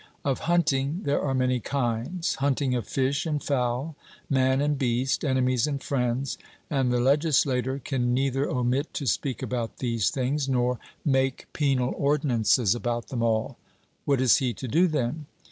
[0.25, 3.95] Of hunting there are many kinds hunting of fish and fowl,
[4.31, 6.39] man and beast, enemies and friends;
[6.71, 12.73] and the legislator can neither omit to speak about these things, nor make penal ordinances
[12.73, 13.59] about them all.
[14.05, 15.27] 'What is he to do then?'